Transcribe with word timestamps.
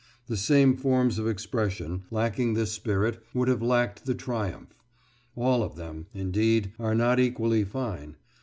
The 0.25 0.35
same 0.35 0.77
forms 0.77 1.19
of 1.19 1.27
expression, 1.27 2.05
lacking 2.09 2.55
this 2.55 2.71
spirit, 2.71 3.21
would 3.35 3.47
have 3.47 3.61
lacked 3.61 4.07
the 4.07 4.15
triumph. 4.15 4.73
All 5.35 5.61
of 5.61 5.75
them, 5.75 6.07
indeed, 6.11 6.73
are 6.79 6.95
not 6.95 7.19
equally 7.19 7.63
fine. 7.63 8.15